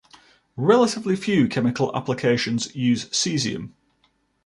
Relatively 0.57 1.15
few 1.15 1.47
chemical 1.47 1.95
applications 1.95 2.75
use 2.75 3.05
caesium. 3.09 3.73